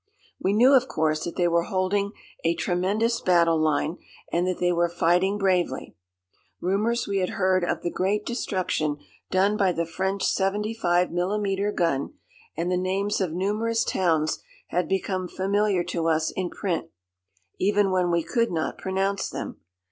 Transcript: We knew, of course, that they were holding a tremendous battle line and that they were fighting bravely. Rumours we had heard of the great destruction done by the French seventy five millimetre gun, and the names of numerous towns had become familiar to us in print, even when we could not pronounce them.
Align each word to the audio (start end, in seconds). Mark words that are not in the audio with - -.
We 0.39 0.53
knew, 0.53 0.73
of 0.73 0.87
course, 0.87 1.25
that 1.25 1.35
they 1.35 1.47
were 1.47 1.65
holding 1.65 2.13
a 2.43 2.55
tremendous 2.55 3.21
battle 3.21 3.61
line 3.61 3.99
and 4.33 4.47
that 4.47 4.57
they 4.57 4.71
were 4.71 4.89
fighting 4.89 5.37
bravely. 5.37 5.95
Rumours 6.59 7.07
we 7.07 7.19
had 7.19 7.29
heard 7.37 7.63
of 7.63 7.83
the 7.83 7.91
great 7.91 8.25
destruction 8.25 8.97
done 9.29 9.57
by 9.57 9.73
the 9.73 9.85
French 9.85 10.23
seventy 10.25 10.73
five 10.73 11.11
millimetre 11.11 11.71
gun, 11.71 12.13
and 12.57 12.71
the 12.71 12.77
names 12.77 13.21
of 13.21 13.31
numerous 13.33 13.83
towns 13.83 14.39
had 14.69 14.89
become 14.89 15.27
familiar 15.27 15.83
to 15.83 16.07
us 16.07 16.31
in 16.31 16.49
print, 16.49 16.87
even 17.59 17.91
when 17.91 18.09
we 18.09 18.23
could 18.23 18.49
not 18.49 18.79
pronounce 18.79 19.29
them. 19.29 19.57